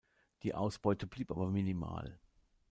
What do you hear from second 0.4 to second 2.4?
Die Ausbeute blieb aber minimal.